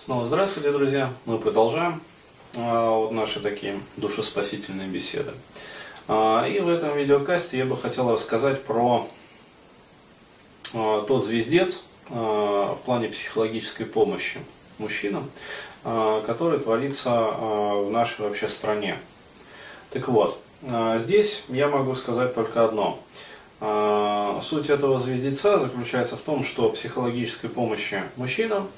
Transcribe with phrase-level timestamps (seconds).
[0.00, 1.12] Снова здравствуйте, друзья.
[1.26, 2.00] Мы продолжаем
[2.56, 5.32] а, вот наши такие душеспасительные беседы.
[6.06, 9.08] А, и в этом видеокасте я бы хотел рассказать про
[10.72, 14.38] а, тот звездец а, в плане психологической помощи
[14.78, 15.28] мужчинам,
[15.82, 19.00] а, который творится а, в нашей вообще стране.
[19.90, 20.40] Так вот,
[20.98, 23.00] здесь я могу сказать только одно.
[24.42, 28.68] Суть этого звездеца заключается в том, что психологической помощи мужчинам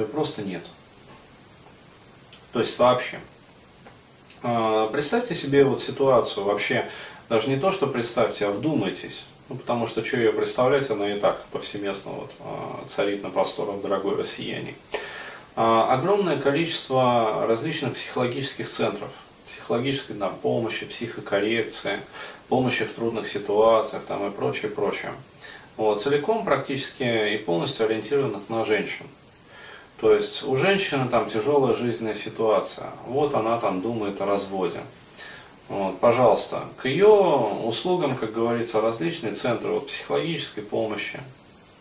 [0.00, 0.62] ее просто нет.
[2.52, 3.20] То есть вообще.
[4.42, 6.88] А, Представьте себе вот ситуацию вообще,
[7.28, 9.24] даже не то, что представьте, а вдумайтесь.
[9.48, 13.80] Ну, потому что что ее представлять, она и так повсеместно вот, а, царит на просторах
[13.80, 14.74] дорогой россияне.
[15.56, 19.10] А, Огромное количество различных психологических центров,
[19.46, 22.00] психологической да, помощи, психокоррекции,
[22.48, 25.12] помощи в трудных ситуациях там, и прочее, прочее.
[25.76, 29.06] Вот, целиком практически и полностью ориентированных на женщин.
[30.00, 32.88] То есть у женщины там тяжелая жизненная ситуация.
[33.06, 34.80] Вот она там думает о разводе.
[35.68, 41.20] Вот, пожалуйста, к ее услугам, как говорится, различные центры вот, психологической помощи,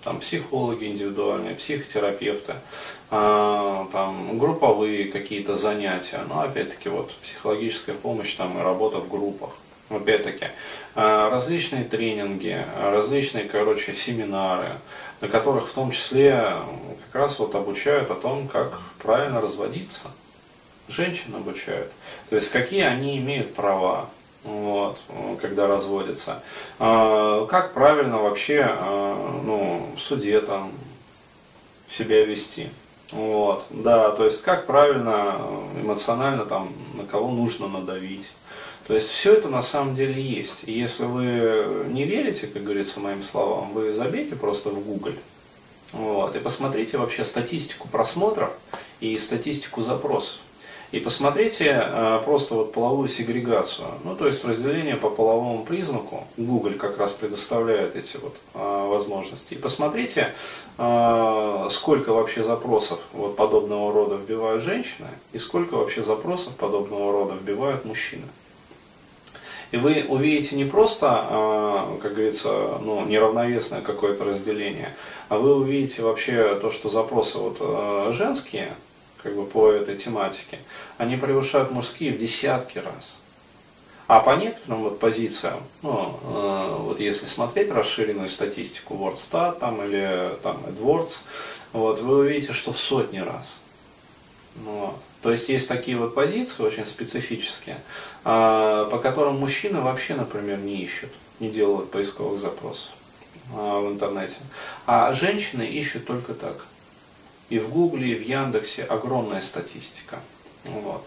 [0.04, 2.54] там психологи индивидуальные, психотерапевты,
[3.10, 9.50] а, там групповые какие-то занятия, но опять-таки вот психологическая помощь там и работа в группах.
[9.90, 10.50] Опять-таки,
[10.94, 14.74] а, различные тренинги, различные, короче, семинары,
[15.22, 16.54] на которых в том числе
[17.12, 20.12] как раз вот обучают о том, как правильно разводиться.
[20.88, 21.92] Женщин обучают.
[22.30, 24.10] То есть какие они имеют права,
[24.44, 25.02] вот,
[25.42, 26.44] когда разводятся.
[26.78, 30.72] А, как правильно вообще а, ну, в суде там
[31.88, 32.70] себя вести.
[33.12, 35.42] Вот, да, то есть как правильно
[35.82, 38.30] эмоционально там на кого нужно надавить.
[38.86, 40.64] То есть все это на самом деле есть.
[40.66, 45.14] И если вы не верите, как говорится, моим словам, вы забейте просто в Google
[45.94, 48.52] вот, и посмотрите вообще статистику просмотров
[49.00, 50.40] и статистику запросов.
[50.92, 56.26] И посмотрите э, просто вот половую сегрегацию, ну то есть разделение по половому признаку.
[56.36, 59.54] Google как раз предоставляет эти вот э, возможности.
[59.54, 60.34] И посмотрите,
[60.80, 67.36] э, сколько вообще запросов вот подобного рода вбивают женщины и сколько вообще запросов подобного рода
[67.36, 68.24] вбивают мужчины.
[69.72, 71.08] И вы увидите не просто,
[72.02, 74.96] как говорится, ну, неравновесное какое-то разделение,
[75.28, 78.74] а вы увидите вообще то, что запросы вот женские,
[79.22, 80.60] как бы по этой тематике,
[80.98, 83.20] они превышают мужские в десятки раз.
[84.10, 90.32] А по некоторым вот позициям, ну, э, вот если смотреть расширенную статистику WordStat там, или
[90.42, 91.20] там, AdWords,
[91.74, 93.60] вот, вы увидите, что в сотни раз.
[94.56, 94.96] Ну, вот.
[95.22, 97.78] То есть есть такие вот позиции очень специфические,
[98.24, 102.92] а, по которым мужчины вообще, например, не ищут, не делают поисковых запросов
[103.54, 104.38] а, в интернете.
[104.86, 106.66] А женщины ищут только так.
[107.50, 110.20] И в Гугле, и в Яндексе огромная статистика.
[110.64, 111.04] Вот.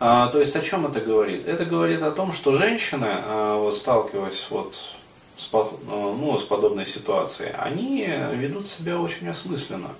[0.00, 1.46] А, то есть о чем это говорит?
[1.46, 3.22] Это говорит о том, что женщины,
[3.58, 4.74] вот, сталкиваясь вот
[5.36, 9.90] с, ну, с подобной ситуацией, они ведут себя очень осмысленно.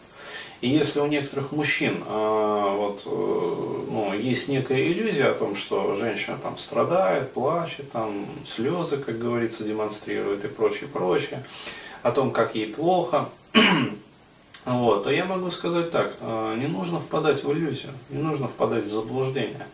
[0.65, 5.95] И если у некоторых мужчин а, вот, э, ну, есть некая иллюзия о том, что
[5.95, 11.45] женщина там страдает, плачет, там слезы, как говорится, демонстрирует и прочее, прочее,
[12.03, 13.29] о том, как ей плохо,
[14.65, 18.85] вот, то я могу сказать так, э, не нужно впадать в иллюзию, не нужно впадать
[18.85, 19.67] в заблуждение.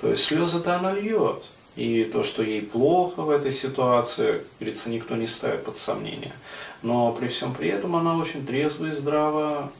[0.00, 1.44] То есть слезы-то она льет.
[1.76, 6.32] И то, что ей плохо в этой ситуации, говорится, никто не ставит под сомнение.
[6.82, 9.70] Но при всем при этом она очень трезво и здраво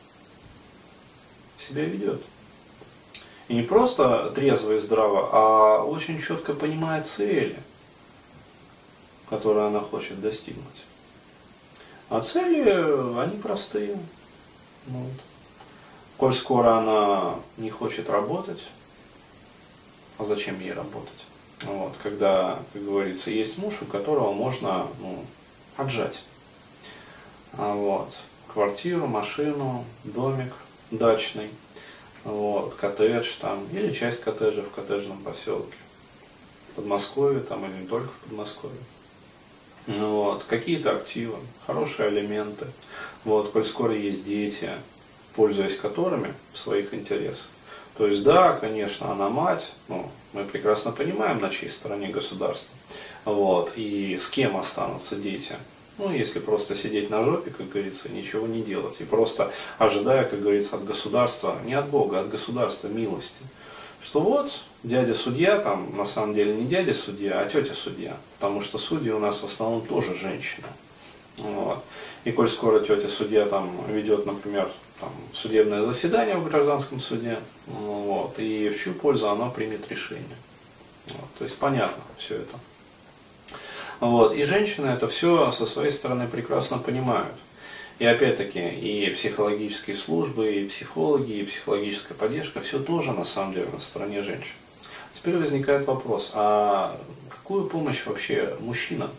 [1.58, 2.22] себя ведет.
[3.48, 7.58] И не просто трезво и здраво, а очень четко понимает цели,
[9.30, 10.64] которые она хочет достигнуть.
[12.10, 13.98] А цели, они простые.
[14.86, 15.12] Вот.
[16.18, 18.60] Коль скоро она не хочет работать,
[20.18, 21.12] а зачем ей работать?
[21.62, 25.24] Вот, когда, как говорится, есть муж, у которого можно ну,
[25.76, 26.24] отжать.
[27.52, 28.14] А вот,
[28.52, 30.52] квартиру, машину, домик
[30.90, 31.50] дачный,
[32.24, 35.76] вот, коттедж там, или часть коттеджа в коттеджном поселке.
[36.72, 38.78] В Подмосковье там или не только в Подмосковье.
[39.86, 42.66] Вот, какие-то активы, хорошие элементы.
[43.24, 44.70] Вот, коль скоро есть дети,
[45.34, 47.46] пользуясь которыми в своих интересах.
[47.96, 52.70] То есть, да, конечно, она мать, ну, мы прекрасно понимаем, на чьей стороне государство.
[53.24, 55.56] Вот, и с кем останутся дети.
[55.98, 59.00] Ну, если просто сидеть на жопе, как говорится, ничего не делать.
[59.00, 63.42] И просто ожидая, как говорится, от государства, не от Бога, а от государства милости.
[64.02, 68.16] Что вот, дядя судья, там, на самом деле не дядя судья, а тетя судья.
[68.38, 70.68] Потому что судьи у нас в основном тоже женщины.
[71.38, 71.82] Вот.
[72.24, 78.38] И коль скоро тетя судья там ведет, например, там, судебное заседание в гражданском суде, вот,
[78.38, 80.24] и в чью пользу она примет решение.
[81.06, 82.58] Вот, то есть понятно все это.
[84.00, 87.34] Вот, и женщины это все со своей стороны прекрасно понимают.
[87.98, 93.68] И опять-таки и психологические службы, и психологи, и психологическая поддержка, все тоже на самом деле
[93.72, 94.54] на стороне женщин.
[95.14, 99.10] Теперь возникает вопрос, а какую помощь вообще мужчина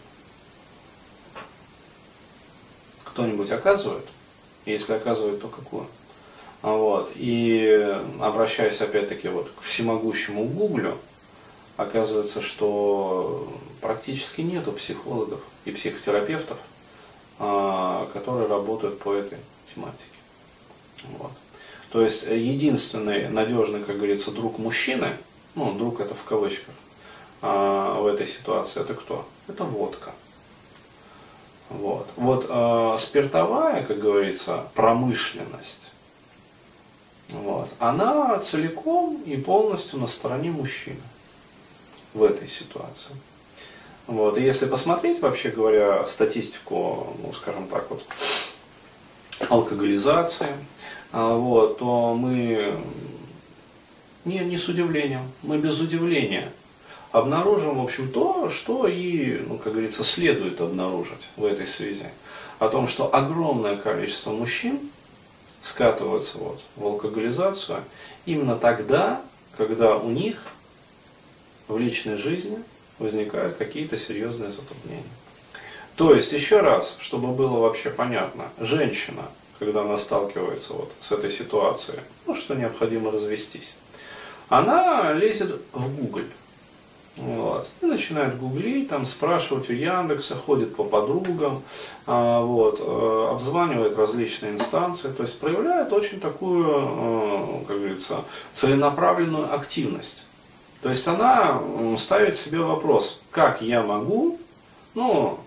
[3.04, 4.06] кто-нибудь оказывает?
[4.66, 5.88] Если оказывает, то какую?
[6.62, 7.12] Вот.
[7.16, 10.98] И обращаясь опять-таки вот к всемогущему Гуглю,
[11.80, 13.48] оказывается, что
[13.80, 16.58] практически нету психологов и психотерапевтов,
[17.40, 19.38] а, которые работают по этой
[19.74, 20.04] тематике.
[21.18, 21.32] Вот.
[21.90, 25.14] То есть единственный надежный, как говорится, друг мужчины,
[25.56, 26.76] ну, друг это в кавычках,
[27.42, 29.26] а, в этой ситуации, это кто?
[29.48, 30.12] Это водка.
[31.70, 35.88] Вот, вот э, спиртовая, как говорится, промышленность,
[37.30, 41.00] вот, она целиком и полностью на стороне мужчины
[42.14, 43.12] в этой ситуации.
[44.08, 44.38] Вот.
[44.38, 48.04] И если посмотреть, вообще говоря, статистику, ну, скажем так, вот,
[49.50, 50.48] алкоголизации,
[51.12, 52.76] а, вот, то мы
[54.26, 56.52] не, не с удивлением, мы без удивления
[57.12, 62.06] обнаружим, в общем, то, что и, ну, как говорится, следует обнаружить в этой связи.
[62.60, 64.80] О том, что огромное количество мужчин
[65.62, 67.84] скатываются вот в алкоголизацию
[68.26, 69.22] именно тогда,
[69.58, 70.44] когда у них
[71.70, 72.62] в личной жизни
[72.98, 75.04] возникают какие-то серьезные затруднения.
[75.96, 79.24] То есть, еще раз, чтобы было вообще понятно, женщина,
[79.60, 83.74] когда она сталкивается вот с этой ситуацией, ну, что необходимо развестись,
[84.50, 86.24] она лезет в Google.
[87.18, 91.64] Вот, и начинает гуглить, там, спрашивать у Яндекса, ходит по подругам,
[92.06, 98.24] а, вот, э, обзванивает различные инстанции, то есть проявляет очень такую, э, как говорится,
[98.54, 100.24] целенаправленную активность.
[100.82, 101.62] То есть она
[101.98, 104.40] ставит себе вопрос, как я могу,
[104.94, 105.40] ну,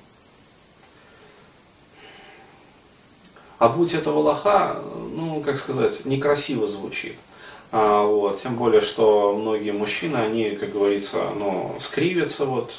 [3.58, 4.82] а будь этого лоха,
[5.14, 7.16] ну, как сказать, некрасиво звучит.
[7.70, 12.76] А, вот, тем более, что многие мужчины, они, как говорится, ну, скривятся вот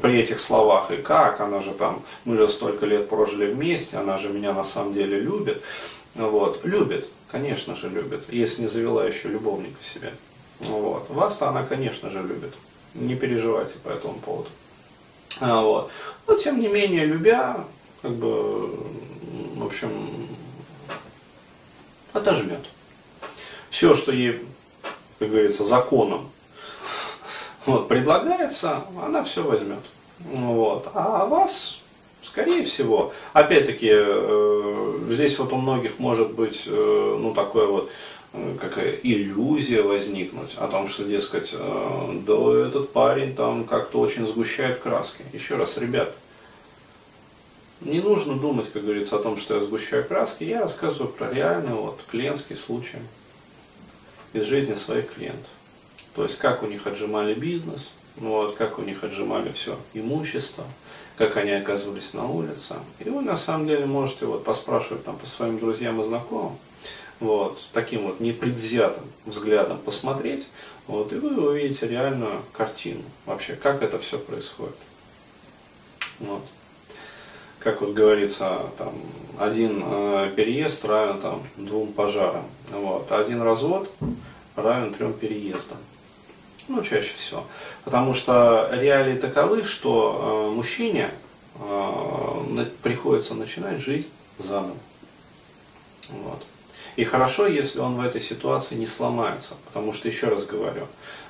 [0.00, 4.18] при этих словах, и как, она же там, мы же столько лет прожили вместе, она
[4.18, 5.62] же меня на самом деле любит.
[6.14, 10.12] Вот, любит, конечно же любит, если не завела еще любовника себе.
[10.60, 11.08] Вот.
[11.10, 12.54] Вас-то она, конечно же, любит.
[12.94, 14.48] Не переживайте по этому поводу.
[15.40, 15.90] А, вот.
[16.26, 17.64] Но, тем не менее, любя,
[18.02, 18.76] как бы,
[19.56, 20.28] в общем,
[22.12, 22.64] отожмет.
[23.70, 24.42] Все, что ей,
[25.18, 26.30] как говорится, законом
[27.66, 29.80] вот, предлагается, она все возьмет.
[30.20, 30.88] Вот.
[30.94, 31.80] А вас,
[32.22, 37.90] скорее всего, опять-таки, э, здесь вот у многих может быть, э, ну, такое вот,
[38.60, 44.78] какая иллюзия возникнуть о том, что, дескать, э, да этот парень там как-то очень сгущает
[44.80, 45.24] краски.
[45.32, 46.14] Еще раз, ребят,
[47.80, 50.44] не нужно думать, как говорится, о том, что я сгущаю краски.
[50.44, 52.98] Я рассказываю про реальный вот, клиентский случай
[54.32, 55.50] из жизни своих клиентов.
[56.14, 60.64] То есть, как у них отжимали бизнес, вот, как у них отжимали все имущество,
[61.16, 62.76] как они оказывались на улице.
[62.98, 66.56] И вы на самом деле можете вот поспрашивать там по своим друзьям и знакомым,
[67.20, 70.46] вот, таким вот непредвзятым взглядом посмотреть,
[70.86, 74.76] вот, и вы увидите реальную картину вообще, как это все происходит.
[76.20, 76.42] Вот.
[77.58, 78.94] Как вот говорится, там,
[79.38, 83.90] один э, переезд равен там, двум пожарам, вот, один развод
[84.54, 85.78] равен трем переездам.
[86.68, 87.44] Ну, чаще всего.
[87.84, 91.10] Потому что реалии таковы, что э, мужчине
[91.54, 94.76] э, приходится начинать жизнь заново.
[96.08, 96.44] Вот.
[96.96, 100.86] И хорошо, если он в этой ситуации не сломается, потому что, еще раз говорю,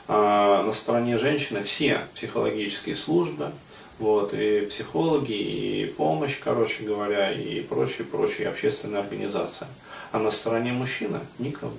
[0.07, 3.51] а, на стороне женщины все психологические службы,
[3.99, 9.67] вот, и психологи, и помощь, короче говоря, и прочие, прочие общественные организации.
[10.13, 11.73] А на стороне мужчины никого.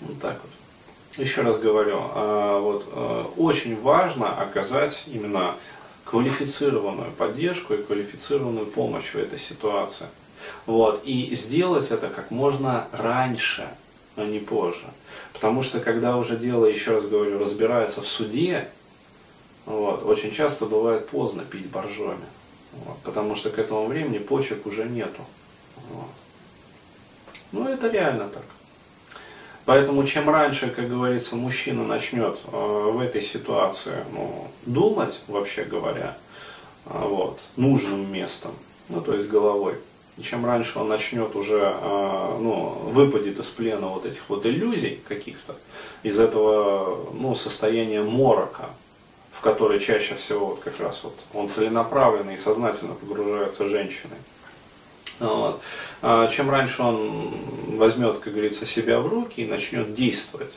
[0.00, 0.50] Вот так вот.
[1.24, 5.54] Еще раз говорю, а, вот, а, очень важно оказать именно
[6.04, 10.08] квалифицированную поддержку и квалифицированную помощь в этой ситуации.
[10.66, 11.02] Вот.
[11.04, 13.68] И сделать это как можно раньше,
[14.16, 14.86] а не позже.
[15.32, 18.68] Потому что когда уже дело, еще раз говорю, разбирается в суде,
[19.66, 22.26] вот, очень часто бывает поздно пить боржоми.
[22.72, 25.22] Вот, потому что к этому времени почек уже нету.
[25.90, 26.08] Вот.
[27.52, 28.44] Ну, это реально так.
[29.64, 36.16] Поэтому чем раньше, как говорится, мужчина начнет э, в этой ситуации ну, думать, вообще говоря,
[36.86, 38.52] э, вот, нужным местом,
[38.88, 39.76] ну то есть головой,
[40.20, 45.56] Чем раньше он начнет уже, э, ну, выпадет из плена вот этих вот иллюзий каких-то,
[46.02, 48.68] из этого, ну, состояния морока,
[49.32, 54.18] в который чаще всего вот как раз вот он целенаправленно и сознательно погружается женщиной.
[55.18, 55.60] Вот.
[56.02, 57.30] А чем раньше он
[57.78, 60.52] возьмет, как говорится, себя в руки и начнет действовать,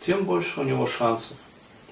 [0.00, 1.36] тем больше у него шансов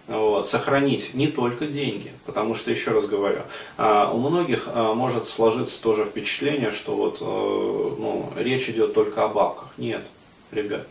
[0.08, 3.42] вот, сохранить не только деньги, потому что, еще раз говорю,
[3.76, 9.24] а, у многих а, может сложиться тоже впечатление, что вот, э, ну, речь идет только
[9.24, 9.68] о бабках.
[9.78, 10.02] Нет,
[10.50, 10.86] ребят.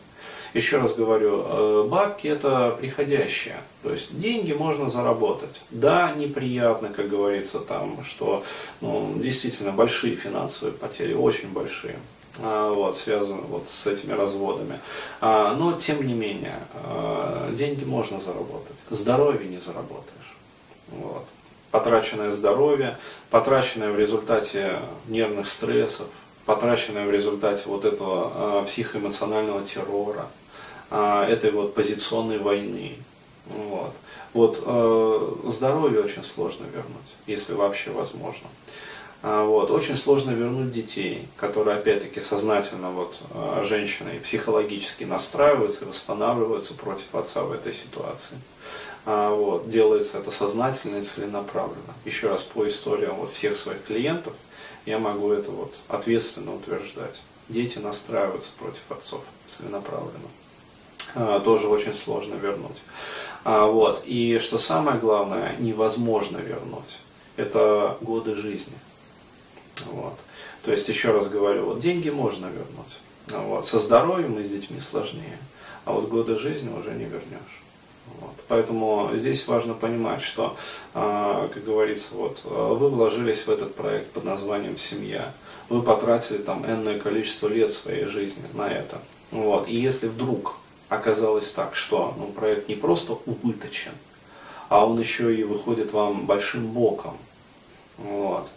[0.54, 5.62] Еще раз говорю, э, бабки это приходящее, то есть деньги можно заработать.
[5.70, 8.44] Да, неприятно, как говорится, там, что
[8.82, 11.96] ну, действительно большие финансовые потери, очень большие.
[12.40, 14.80] А, вот, связаны вот с этими разводами.
[15.20, 20.38] А, но, тем не менее, а, деньги можно заработать, здоровье не заработаешь.
[20.90, 21.26] Вот.
[21.72, 22.98] Потраченное здоровье,
[23.30, 26.08] потраченное в результате нервных стрессов,
[26.46, 30.28] потраченное в результате вот этого психоэмоционального террора,
[30.90, 32.98] этой вот позиционной войны.
[33.46, 33.94] Вот.
[34.34, 34.58] Вот,
[35.50, 38.48] здоровье очень сложно вернуть, если вообще возможно.
[39.24, 39.70] А, вот.
[39.70, 47.14] Очень сложно вернуть детей, которые опять-таки сознательно вот, а, женщины психологически настраиваются и восстанавливаются против
[47.14, 48.38] отца в этой ситуации.
[49.06, 49.70] А, вот.
[49.70, 51.94] Делается это сознательно и целенаправленно.
[52.06, 54.34] Еще раз по историям вот всех своих клиентов
[54.86, 57.22] я могу это вот ответственно утверждать.
[57.48, 59.22] Дети настраиваются против отцов
[59.58, 60.30] целенаправленно.
[61.44, 62.78] Тоже очень сложно вернуть.
[63.44, 64.04] Вот.
[64.06, 67.00] И что самое главное, невозможно вернуть.
[67.36, 68.74] Это годы жизни.
[69.86, 70.18] Вот.
[70.64, 73.00] То есть, еще раз говорю, вот деньги можно вернуть.
[73.28, 73.66] Вот.
[73.66, 75.38] Со здоровьем и с детьми сложнее.
[75.86, 77.62] А вот годы жизни уже не вернешь.
[78.20, 78.34] Вот.
[78.48, 80.56] Поэтому здесь важно понимать, что,
[80.94, 85.34] э, как говорится, вот, вы вложились в этот проект под названием «Семья».
[85.70, 89.00] Вы потратили там энное количество лет своей жизни на это.
[89.32, 89.68] Вот.
[89.70, 90.56] И если вдруг
[90.90, 93.94] оказалось так, что ну, проект не просто убыточен,
[94.68, 97.18] а он еще и выходит вам большим боком,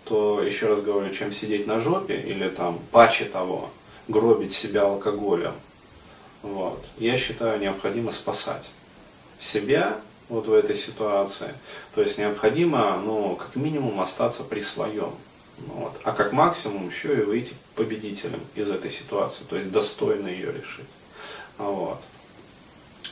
[0.04, 3.70] то еще раз говорю, чем сидеть на жопе или там паче того,
[4.08, 5.54] гробить себя алкоголем,
[6.42, 8.68] вот, я считаю необходимо спасать
[9.38, 9.98] себя
[10.28, 11.54] вот в этой ситуации.
[11.94, 15.12] То есть необходимо, ну, как минимум остаться при своем.
[15.58, 15.92] Вот.
[16.02, 20.86] А как максимум еще и выйти победителем из этой ситуации, то есть достойно ее решить.
[21.58, 22.00] Вот.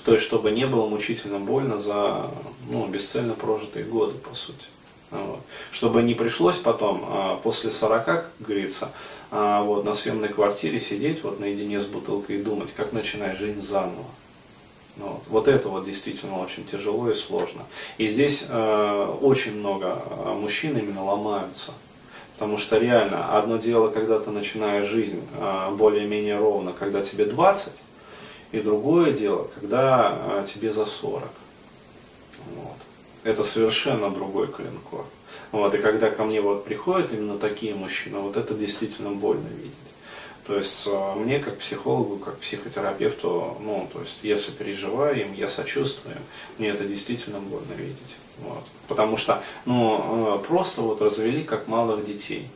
[0.05, 2.31] То есть, чтобы не было мучительно больно за
[2.69, 4.65] ну, бесцельно прожитые годы, по сути.
[5.13, 5.41] Вот.
[5.71, 8.91] Чтобы не пришлось потом, а, после 40, как говорится,
[9.31, 13.61] а, вот, на съемной квартире сидеть вот наедине с бутылкой и думать, как начинать жизнь
[13.61, 14.07] заново.
[14.97, 15.23] Вот.
[15.29, 17.63] вот это вот действительно очень тяжело и сложно.
[17.97, 20.03] И здесь э, очень много
[20.39, 21.73] мужчин именно ломаются.
[22.35, 27.73] Потому что реально, одно дело, когда ты начинаешь жизнь э, более-менее ровно, когда тебе 20,
[28.53, 31.23] и другое дело, когда э, тебе за 40.
[32.55, 32.77] Вот
[33.25, 35.05] это совершенно другой клинкор.
[35.51, 39.73] Вот, и когда ко мне вот приходят именно такие мужчины, вот это действительно больно видеть.
[40.47, 45.49] То есть э, мне как психологу, как психотерапевту, ну, то есть я сопереживаю им, я
[45.49, 46.23] сочувствую им,
[46.59, 48.17] мне это действительно больно видеть.
[48.39, 48.65] Вот.
[48.89, 52.49] Потому что, ну, э, просто вот развели как малых детей.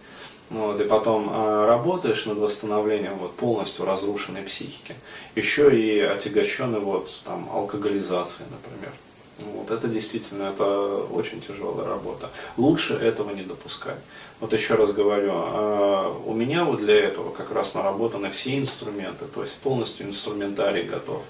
[0.50, 4.96] Вот, и потом э, работаешь над восстановлением вот, полностью разрушенной психики.
[5.35, 8.92] Еще и отягощенной вот, там, алкоголизацией, например.
[9.38, 12.31] Вот, это действительно это очень тяжелая работа.
[12.57, 13.99] Лучше этого не допускать.
[14.40, 19.26] Вот еще раз говорю, а, у меня вот для этого как раз наработаны все инструменты,
[19.26, 21.23] то есть полностью инструментарий готов.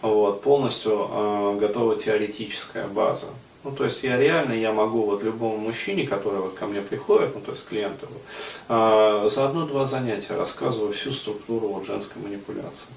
[0.00, 3.28] Вот, полностью э, готова теоретическая база.
[3.62, 7.32] Ну, то есть я реально, я могу вот любому мужчине, который вот ко мне приходит,
[7.36, 8.08] ну, то есть клиенту,
[8.68, 12.90] э, за одно-два занятия рассказываю всю структуру вот женской манипуляции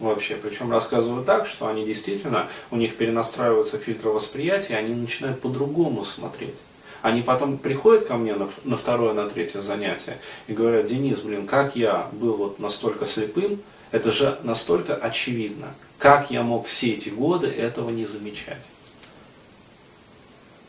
[0.00, 0.34] вообще.
[0.34, 6.54] Причем рассказываю так, что они действительно, у них перенастраиваются фильтры восприятия, они начинают по-другому смотреть.
[7.02, 11.46] Они потом приходят ко мне на, на второе, на третье занятие и говорят, Денис, блин,
[11.46, 15.74] как я был вот настолько слепым, это же настолько очевидно.
[15.98, 18.62] Как я мог все эти годы этого не замечать?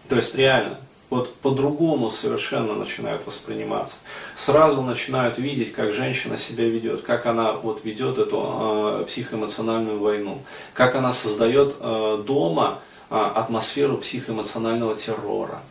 [0.10, 0.78] То есть реально,
[1.12, 3.98] вот по-другому совершенно начинают восприниматься.
[4.34, 10.42] Сразу начинают видеть, как женщина себя ведет, как она вот ведет эту э, психоэмоциональную войну,
[10.74, 15.62] как она создает э, дома э, атмосферу психоэмоционального террора.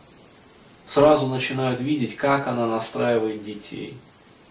[0.85, 3.97] Сразу начинают видеть, как она настраивает детей.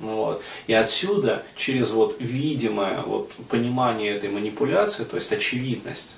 [0.01, 0.43] Ну вот.
[0.67, 6.17] И отсюда, через вот видимое вот, понимание этой манипуляции, то есть очевидность,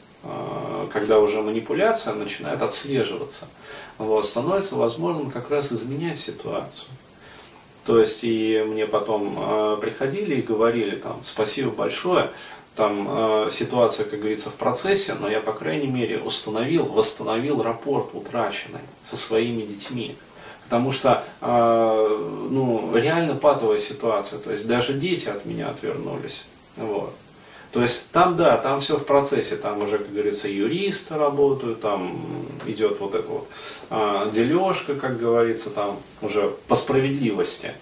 [0.93, 3.49] когда уже манипуляция начинает отслеживаться–
[3.99, 6.89] вот, становится возможным как раз изменять ситуацию.
[7.85, 12.31] То есть и мне потом э, приходили и говорили там спасибо большое,
[12.77, 18.11] там э, ситуация, как говорится, в процессе, но я, по крайней мере, установил, восстановил рапорт
[18.15, 20.17] утраченный со своими детьми.
[20.65, 26.45] Потому что, э, ну, реально патовая ситуация, то есть даже дети от меня отвернулись.
[26.77, 27.13] Вот.
[27.73, 32.47] То есть там, да, там все в процессе, там уже, как говорится, юристы работают, там
[32.67, 33.49] идет вот эта вот
[33.89, 37.73] а, дележка, как говорится, там уже по справедливости.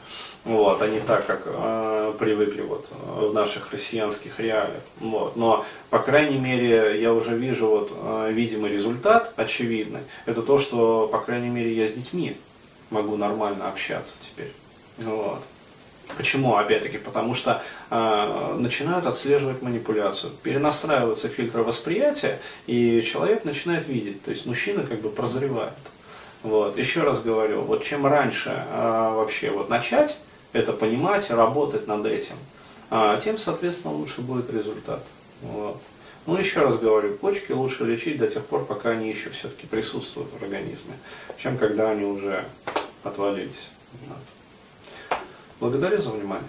[0.44, 4.80] Вот, а не так, как э, привыкли вот в наших россиянских реалиях.
[4.98, 5.36] Вот.
[5.36, 10.00] Но, по крайней мере, я уже вижу вот э, видимый результат, очевидный.
[10.24, 12.38] Это то, что, по крайней мере, я с детьми
[12.88, 14.52] могу нормально общаться теперь.
[14.96, 15.42] Вот.
[16.16, 16.56] Почему?
[16.56, 24.22] Опять-таки, потому что э, начинают отслеживать манипуляцию, перенастраиваются фильтры восприятия, и человек начинает видеть.
[24.24, 25.72] То есть мужчина как бы прозревает.
[26.42, 26.78] Вот.
[26.78, 30.18] Еще раз говорю, вот чем раньше э, вообще вот начать
[30.52, 32.36] это понимать, работать над этим,
[32.90, 35.04] э, тем, соответственно, лучше будет результат.
[35.42, 35.80] Вот.
[36.26, 40.28] Ну, еще раз говорю, почки лучше лечить до тех пор, пока они еще все-таки присутствуют
[40.30, 40.94] в организме,
[41.38, 42.44] чем когда они уже
[43.04, 43.70] отвалились.
[44.06, 44.18] Вот.
[45.60, 46.48] Благодарю за внимание.